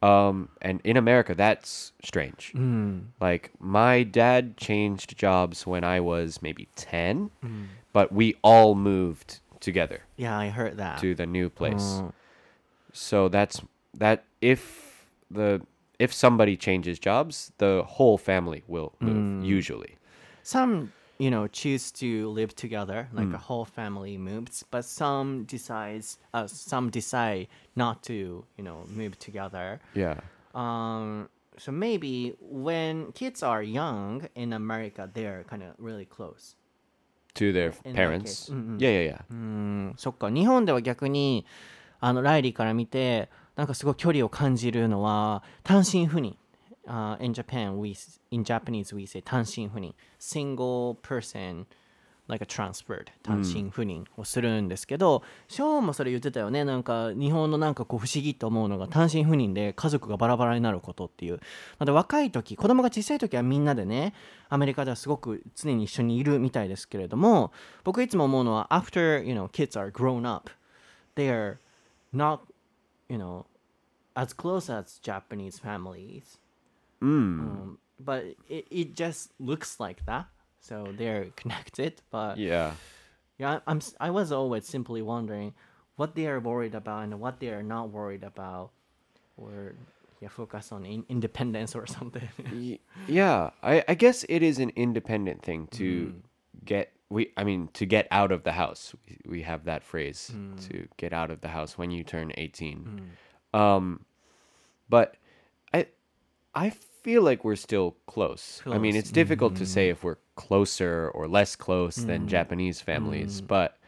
[0.00, 2.52] Um, and in America, that's strange.
[3.20, 7.30] Like my dad changed jobs when I was maybe 10,
[7.92, 12.00] but we all moved together yeah I heard that to the new place.
[12.02, 12.12] Mm.
[12.92, 13.62] So that's
[13.94, 15.62] that if the
[16.01, 19.95] if somebody changes jobs, the whole family will move usually.
[20.43, 26.19] some you know choose to live together like a whole family moves but some decides
[26.35, 30.19] uh, some decide not to you know move together Yeah.
[30.53, 36.55] um so maybe when kids are young in america they're kind of really close
[37.33, 38.45] To their In that parents.
[38.45, 38.49] case.
[38.53, 38.81] Mm, mm.
[38.81, 39.21] Yeah, yeah, yeah.
[39.29, 41.45] うんそっか日本では逆に
[41.99, 46.36] あのライリーから見て なんかすごい距離を感じるのは単身赴任、
[46.86, 47.96] uh, in Japan we
[48.30, 49.94] in Japanese we say 単身赴任。
[50.18, 51.66] single person
[52.28, 56.64] like a transferred 単身赴任をするんですけど、ショーンもそれ言ってたよね。
[56.64, 61.34] なんか日本のなんかこう不思議と思うのが単身赴任で家族がバラバラになることっていう。
[61.34, 61.38] な
[61.80, 64.14] ので若い時子供が小さい時はみんなでね
[64.48, 67.52] アメリカではすごく常に一緒にいるみたいですけれども
[67.84, 70.50] 僕いつも思うのは after you know kids are grown up
[71.16, 71.58] they are
[72.14, 72.40] not
[73.12, 73.44] you know
[74.16, 76.38] as close as Japanese families
[77.02, 77.40] Mm.
[77.44, 80.26] um, but it, it just looks like that
[80.60, 82.72] so they're connected but Yeah.
[83.42, 85.52] yeah I'm I was always simply wondering
[85.98, 88.70] what they are worried about and what they are not worried about
[89.36, 89.74] or
[90.22, 92.28] yeah, focus on in- independence or something.
[93.08, 96.14] Yeah, I, I guess it is an independent thing to
[96.64, 98.94] get we I mean to get out of the house.
[99.26, 100.56] We, have that phrase hmm.
[100.68, 103.08] to get out of the house when you turn 18.
[103.52, 103.58] Hmm.
[103.58, 104.04] Um
[104.88, 105.16] but
[105.72, 105.86] I
[106.54, 108.62] I feel like we're still close.
[108.66, 109.92] I mean, it's difficult to say hmm.
[109.92, 113.78] if we're closer or less close than Japanese families, but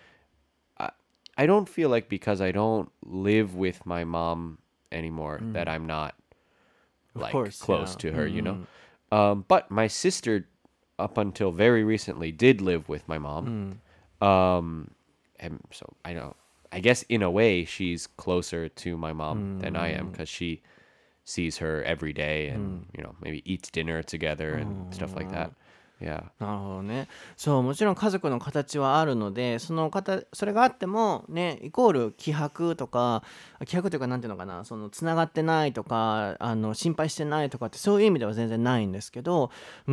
[0.78, 0.90] I,
[1.38, 4.58] I don't feel like because I don't live with my mom
[4.92, 6.14] anymore that I'm not
[7.14, 8.10] like course, close yeah.
[8.10, 8.66] to her, you know.
[9.12, 10.48] Um, but my sister,
[10.98, 13.80] up until very recently, did live with my mom.
[14.20, 14.26] Hmm.
[14.26, 14.90] Um,
[15.40, 16.36] and so I know.
[16.72, 20.10] I guess in a way, she's closer to my mom than I am hmm.
[20.10, 20.62] because she
[21.26, 22.96] sees her every day and hmm.
[22.96, 25.52] you know maybe eats dinner together and stuff like that.
[25.52, 25.63] Oh.
[26.00, 26.24] Yeah.
[26.40, 33.22] なるほどねそうもちろん家族の形はあるのでその方それがあってもねイコール気迫とか
[33.64, 39.50] 気迫というかなんていうのかなそのつながってないとかあの心配してないとかってそういう意味では全然ないんですけど、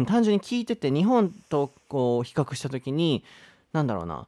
[0.08, 3.24] 単純に聞いてて日本とこう比較した時に
[3.72, 4.28] なんだろうな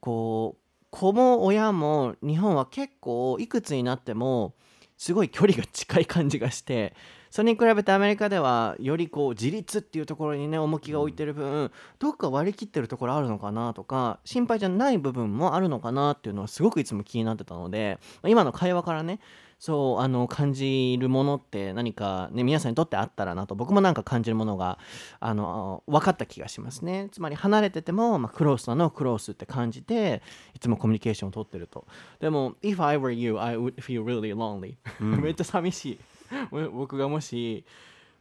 [0.00, 4.54] こう子も親も日本は結構いくつになっても
[4.98, 6.94] すごい距離が近い感じがして
[7.32, 19.18] それに比べてアメリカではよりこう自立っていうところにね重きが置いてる分どっか割り切ってるところあるのかなとか心配じゃない部分もあるのかなっていうのはすごくいつも気になってたのでまあ今の会話からね
[19.58, 24.78] そうあの感じるものって何かね皆さんにとってあったらなと僕もなんか感じるものが
[25.18, 27.08] あの分かった気がしますね。
[27.12, 30.20] つまり離れてても、まあ、クロースなのをクロースって感じて
[30.54, 31.86] いつもコミュニケーションを取ってると。
[32.20, 35.98] でも if I were you I would feel really lonely、 めっちゃ寂しい
[36.72, 37.64] 僕がもし、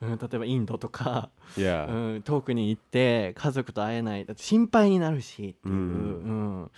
[0.02, 1.89] うん、例えばインドとか Yeah.
[1.89, 6.71] うん、遠くに行って家族と会えないだって心配になるしっていう、うん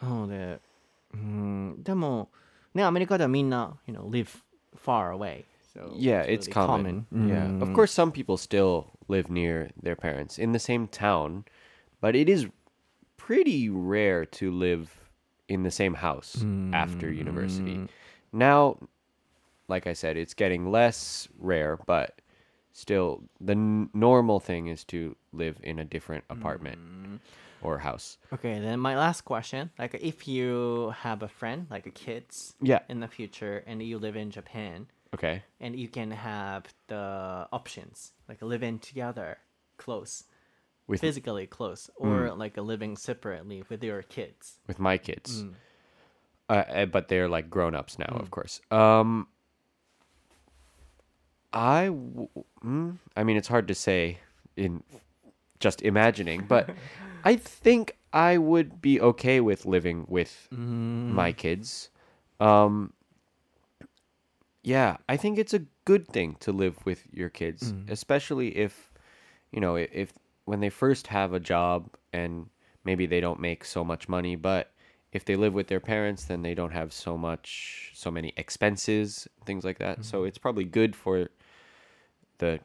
[0.00, 0.60] なので、
[1.12, 2.30] うん、でも
[2.74, 4.28] ねアメリカではみんな、you know, live
[4.76, 7.06] far away so Yeah, it's really common.
[7.12, 7.60] Yeah.
[7.60, 11.44] Of うん course, some people still live near their parents in the same town,
[12.00, 12.48] but it is
[13.16, 14.88] pretty rare to live
[15.48, 17.88] in the same house after university.
[18.32, 18.78] Now,
[19.70, 22.20] like I said, it's getting less rare, but
[22.72, 26.78] still, the n- normal thing is to live in a different apartment
[27.62, 28.18] or house.
[28.32, 32.80] Okay, then my last question, like if you have a friend, like a kids Yeah.
[32.88, 35.42] in the future and you live in Japan Okay.
[35.60, 39.38] and you can have the options, like live in together,
[39.76, 40.24] close,
[40.86, 44.58] With physically close, or like a living separately with your kids.
[44.66, 45.44] with my kids.
[46.48, 48.60] Uh, uh, but they're like grown ups now, of course.
[48.70, 49.28] Um,
[51.52, 52.28] I, w-
[52.64, 54.18] mm, I mean, it's hard to say
[54.56, 54.82] in
[55.58, 56.70] just imagining, but
[57.24, 60.48] I think I would be okay with living with
[61.14, 61.90] my kids.
[62.38, 62.92] Um,
[64.62, 68.90] yeah, I think it's a good thing to live with your kids, especially if,
[69.50, 70.12] you know, if
[70.44, 72.46] when they first have a job and
[72.84, 74.72] maybe they don't make so much money, but
[75.12, 79.26] if they live with their parents, then they don't have so much, so many expenses,
[79.44, 80.04] things like that.
[80.04, 81.28] So it's probably good for
[82.40, 82.60] the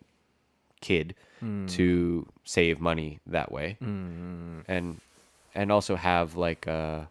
[0.82, 1.70] kid mm.
[1.72, 4.64] to save money that way, mm.
[4.68, 5.00] and
[5.54, 7.06] and also have like uh,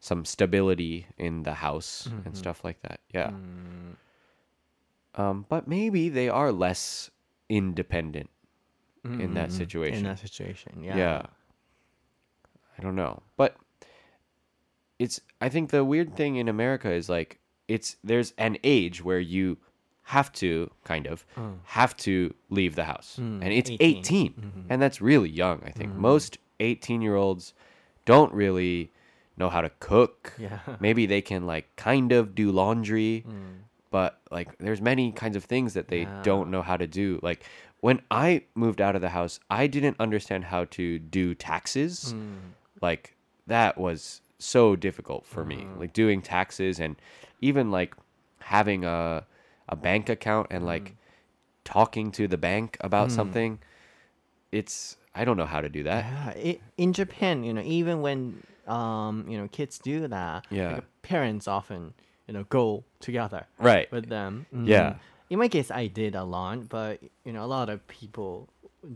[0.00, 2.34] some stability in the house and mm-hmm.
[2.34, 3.00] stuff like that.
[3.12, 3.30] Yeah.
[3.30, 3.96] Mm.
[5.16, 7.10] Um, but maybe they are less
[7.48, 8.30] independent
[9.04, 9.58] in that mm-hmm.
[9.58, 9.98] situation.
[9.98, 10.96] In that situation, yeah.
[10.96, 11.22] yeah.
[12.78, 13.22] I don't know.
[13.36, 13.56] But
[14.98, 19.20] it's I think the weird thing in America is like it's there's an age where
[19.20, 19.58] you
[20.04, 21.56] have to kind of mm.
[21.64, 23.18] have to leave the house.
[23.20, 23.98] Mm, and it's 18.
[23.98, 24.32] 18.
[24.32, 24.60] Mm-hmm.
[24.68, 25.92] And that's really young, I think.
[25.92, 25.96] Mm.
[25.96, 27.54] Most 18-year-olds
[28.04, 28.92] don't really
[29.36, 30.34] know how to cook.
[30.38, 30.58] Yeah.
[30.80, 33.24] Maybe they can like kind of do laundry,
[33.90, 37.18] but like there's many kinds of things that they don't know how to do.
[37.22, 37.44] Like
[37.80, 42.14] when I moved out of the house, I didn't understand how to do taxes.
[42.82, 45.66] Like that was so difficult for me.
[45.78, 46.96] Like doing taxes and
[47.40, 47.94] even like
[48.40, 49.24] having a
[49.67, 50.95] a bank account and like
[51.63, 53.59] talking to the bank about something.
[54.51, 56.05] It's I don't know how to do that.
[56.05, 60.73] Yeah, i in Japan, you know, even when um, you know, kids do that, Yeah.
[60.73, 61.93] like, parents often,
[62.27, 63.91] you know, go together Right.
[63.91, 64.45] with them.
[64.53, 64.67] Mm.
[64.67, 64.95] Yeah.
[65.31, 68.47] In my case, I did a lot, but you know, a lot of people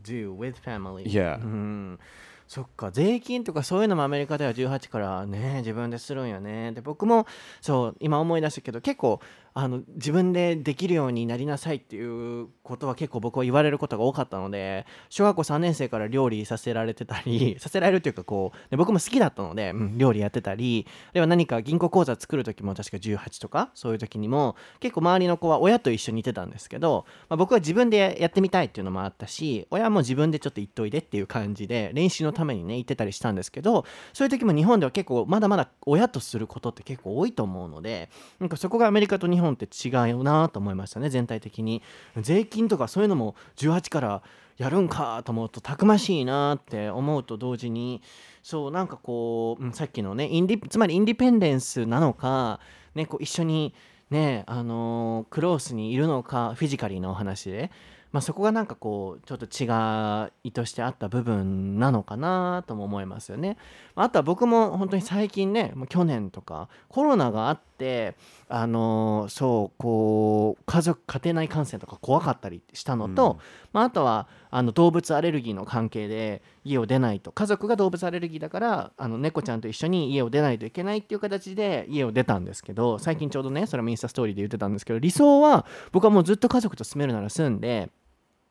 [0.03, 1.03] do with family.
[1.07, 1.39] Yeah.
[1.41, 1.99] うん
[2.47, 7.25] そっか税金とかそういうのもアメリカでは18からね自分でするんよねで僕も
[7.61, 9.21] そう今思い出したけど結構
[9.60, 41.82] あの自分でできるようになりなさいっていうことは結構僕は言われることが多かったので小学校3年生から料理させられてたり させられるっていうかこうで僕も好きだったので、うん、料理やってたりでは何か銀行口座作る時も確か18とかそういう時にも結構周りの子は親と一緒にいてたんですけど、まあ、僕は自分でやってみたいっていうのもあったし親も自分でちょっと行っといでっていう感じで練習のためにね行ってたりしたんですけどそういう時も日本では結構まだまだ親とすることって結構多いと思うのでなんかそこがアメリカと日本本って違うなと思いましたね全体的に
[42.16, 44.22] 税金とかそういうのも18から
[44.56, 48.02] やるんかと思うとたくましいなって思うと同時に
[48.42, 52.60] そうなんかこう、さっきのねインディつまりインディペンデンスなのか、
[52.94, 53.74] ね、こう一緒に
[54.10, 57.70] ねあのー、クロースにいるのかフィジカリーなお話で
[58.12, 63.58] まあ、そこがなんかこうちょっと違いとしてあった部分なのかなとも思いますよね。
[63.94, 68.16] あとは僕も本当に最近ねもう去年とかコロナがあって
[68.48, 73.38] あのー、そうこう家族家庭内感染とか怖かったりしたのと、うん、
[73.72, 77.30] まあ、あとはあの動物アレルギーの関係で家を出ないと。
[77.32, 87.90] 家族が動物アレルギーだからあの猫ちゃんと一緒に家を出ないといけないっていう形で家を出たんですけど最近ちょうどねそれもインスタストーリーで言ってたんですけど理想は僕はもうずっと家族と住めるなら住んで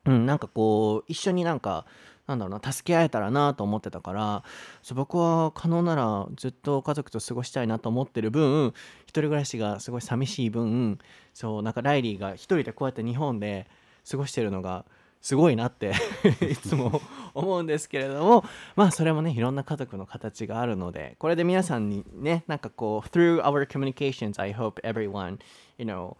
[0.08, 1.84] うん、なんかこう一緒になんか
[2.28, 4.44] なんだろうな助け合えたらなと思ってたから
[4.82, 10.98] そう僕は可能ならずっと家族と過ごしたいなと思ってる分一人暮らしがすごい寂しい分
[11.32, 13.66] そうなんかライリーが一人でこうやって日本で
[14.08, 14.84] 過ごしてるのが
[15.20, 15.92] すごいなって
[16.48, 17.00] いつも
[17.34, 18.44] 思うんですけれども
[18.76, 25.38] まあそれもねいろんな家族の形があるのでこれで皆さんにねなんかこう through our communications I hope everyone
[25.78, 26.16] you know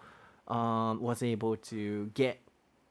[0.46, 2.38] um, was able to get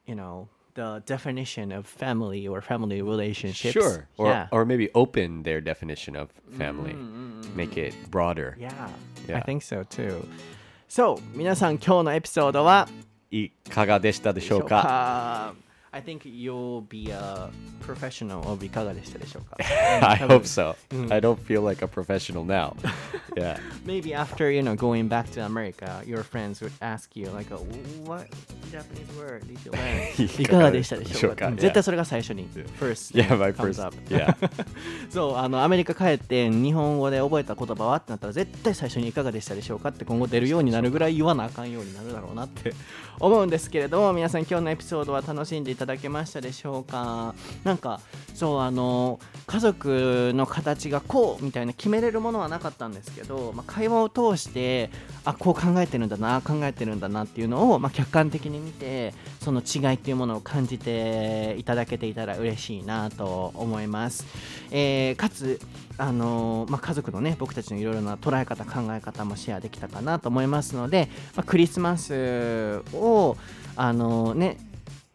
[0.06, 0.46] you know
[0.77, 3.73] the definition of family or family relationships.
[3.73, 4.07] Sure.
[4.17, 4.47] Or, yeah.
[4.51, 7.55] or maybe open their definition of family, mm-hmm.
[7.55, 8.57] make it broader.
[8.59, 8.89] Yeah,
[9.27, 10.27] yeah, I think so too.
[10.87, 12.87] So, 皆さん今日のエピソードは
[13.31, 15.55] いかがでしたでしょうか
[15.90, 19.56] I think you'll be a professional of いかがでしたでしょうか
[20.02, 20.74] I hope so.
[21.10, 22.76] I don't feel like a professional now.
[23.36, 23.58] yeah.
[23.86, 27.50] Maybe after, you know, going back to America, your friends would ask you, like,
[28.04, 28.26] what
[28.70, 30.42] Japanese word did you learn?
[30.42, 33.96] いかがでしたでしょうか絶対それが最初に first yeah, my first up.
[34.08, 34.36] Yeah.
[35.08, 42.74] そう、あの、アメリカ帰って日本語で覚えた言葉はってなったら絶対最初にいかがでしたでしょうかって今後出るようになるぐらい言わなあかんようになるだろうなって
[43.20, 47.34] 思うんですけれども皆さん今日のエピソードは楽しんでいただけましたでしょうか？
[47.64, 48.00] なんか
[48.34, 54.90] そうあの家族の形がこうみたいな決めれるものはなかったんですけど、まあ、会話を通して
[55.24, 64.26] あこう考えてるんだな考えてるんだなっていうのを、まあ、客観的に見てその違いっていうものを感じていただけていたら嬉しいなと思います、
[64.70, 65.60] えー、かつ
[66.00, 73.36] あのまあ、家族のね僕たちのいろいろな捉え方考え方もシェアできたかなと思いますので、まあ、クリスマスを
[73.74, 74.58] あのね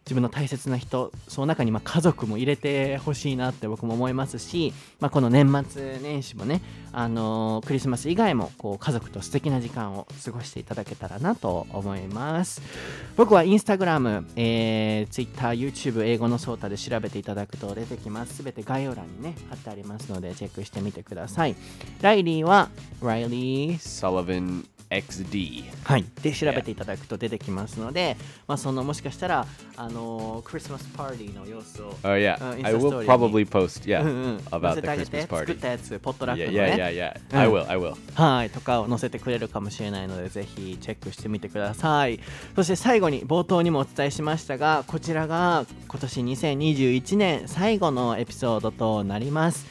[0.04, 6.60] 自分の大切な人その中にま家族も入れてほしいなって僕も思いますし、まあ、この年末年始もね、
[6.92, 12.60] あのー、クリスマス以外もこう家族と素敵な時間を過ごしていただけたらなと思います。
[13.16, 18.34] 僕はインスタグラム、えー、Twitter、YouTube 英語のソータで調べていただくと出てきます。
[18.36, 21.56] すべて概要欄にね貼ってありますのでチェックしてみてください。
[22.02, 22.68] ライリーは
[23.02, 26.04] ライリー・サラヴィン XD はい。
[26.22, 29.46] で調べていただくと出てきますので、まあ、そのもしかしたら
[29.76, 29.93] あの
[30.44, 32.36] クリスマスパーティーの様子を Oh yeah.
[32.64, 34.02] I will probably post yeah
[34.50, 35.46] about the Christmas party.
[35.46, 36.74] 作ったやつポットラックのね。
[36.74, 37.94] Yeah yeah yeah I will I will.
[38.14, 42.20] はいとかを載せてくれるかもしれないのでぜひチェックしてみてください。
[42.56, 49.66] そして最後に冒頭にもお伝えしましたがこちらが今年2021年最後のエピソードとなります。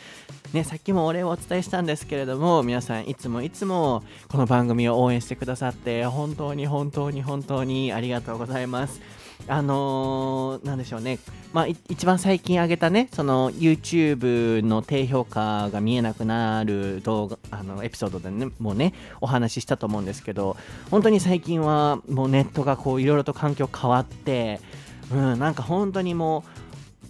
[0.54, 9.02] ね、さっきもお礼をお伝えしたんですけれども皆さんいつもいつもこの番組を応援してくださって本当に本当に本当にありがとうございます。
[9.48, 11.20] あのー、なんでしょうね、
[11.52, 20.56] まあ、一番最近上げたね、その YouTube の低評価が見えなくなる動画、あのエピソードでね、もうね、お話ししたと思うんですけど、
[20.90, 24.62] 本当に最近はもうネットがこういろいろと環境変わって、
[25.12, 26.46] うん、なんか本当にも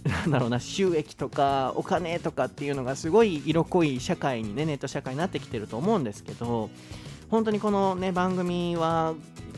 [0.06, 6.68] う、なんだろうな収益とかお金とかっていうのがすごい色濃い社会にねネット社会になってきてると思うんですけど
[7.30, 9.14] 本当にこのね番組は、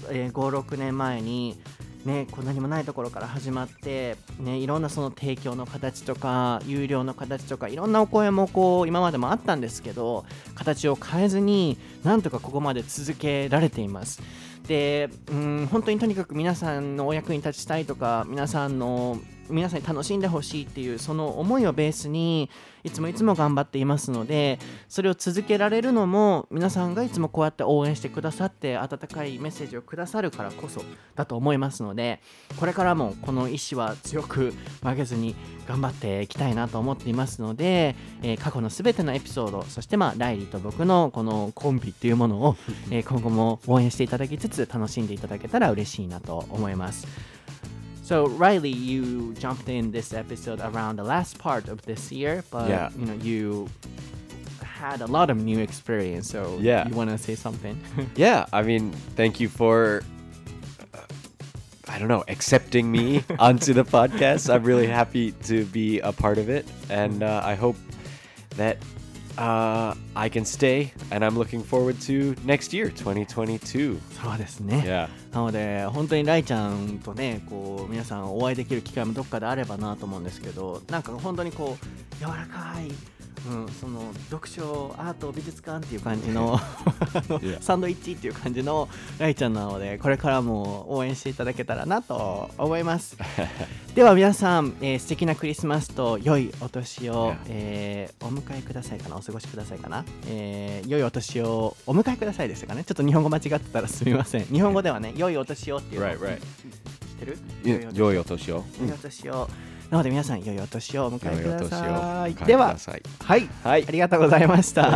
[0.08, 1.58] えー、56年前に
[2.06, 14.22] ね、こんなにもないところから始まって、ね、いろんなその提供の形とか有料の形とかいろんなお声もこう今までもあったんですけど形を変えずになんとかここまで続けられています。
[14.68, 22.50] でうん本当にとにかく皆さんのお役に立ちたいとか皆さんの皆さんに楽しんでほしいっていうその思いをベースに
[22.86, 30.82] いつもいつも頑張っていますのでそれを続けられるのも皆さんがいつもこうやって応援してくださって温かいメッセージをくださるからこそ
[31.16, 32.20] だと思いますので
[32.60, 35.34] これからもこの意志は強く負けずに
[35.66, 42.56] 頑張っていきたいなと思っていますので、えー過去の全てのエピソードそしてまあライリーと僕のこのコンビっていうものを、
[42.90, 47.35] えー今後も応援していただきつつ楽しんでいただけたら嬉しいなと思います。
[48.06, 52.90] So Riley, you jumped in this episode around the last part of this year, but Yeah.
[52.96, 53.68] you know you
[54.62, 56.30] had a lot of new experience.
[56.30, 56.86] So Yeah.
[56.86, 57.74] you want to say something?
[58.14, 60.04] Yeah, I mean, thank you for
[60.94, 60.98] uh,
[61.88, 64.54] I don't know, accepting me onto the podcast.
[64.54, 67.76] I'm really happy to be a part of it, and uh, I hope
[68.54, 68.78] that
[69.36, 70.92] uh, I can stay.
[71.10, 73.98] And I'm looking forward to next year, 2022.
[74.22, 74.82] そうですね。
[74.86, 82.90] Yeah, なので本当にライちゃんとねこう皆さんお会いできる機会もどっかであればなと思うんですけどなんか本当にこう柔らかい、
[83.48, 86.58] うん、その読書アート美術館っていう感じの.
[87.60, 93.16] サンドイッチっていう感じのライちゃんなのでこれからも応援していただけたらなと思います。
[93.94, 102.84] では皆さん、えー素敵なクリスマスと良いお年をえーお迎えくださいかなお過ごしくださいかな、えー良いお年をお迎えくださいですかね。
[102.84, 104.44] ちょっと日本語間違ってたらすみません。
[104.52, 106.38] 日本語ではね良いお年をっていうの right, right.
[106.38, 106.44] 知っ
[107.20, 107.38] てる？
[107.94, 108.64] 良いお年を。
[108.80, 109.48] 良いお年を
[109.90, 112.34] なので皆さん良いお年をお迎えください。
[112.46, 112.76] では。
[113.20, 113.48] はい。
[113.62, 113.84] はい。
[113.86, 114.90] ありがとうございました。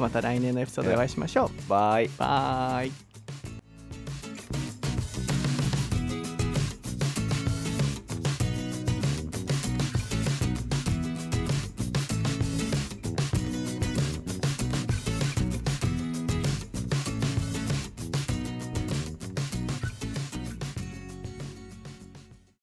[0.00, 1.72] また来年のエピソードでお会いしましょう。
[1.72, 2.10] Bye.
[2.18, 3.11] バイ